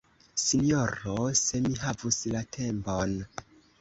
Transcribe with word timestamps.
Sinjoro, 0.43 1.17
se 1.41 1.61
mi 1.67 1.75
havus 1.83 2.19
la 2.37 2.43
tempon! 2.59 3.15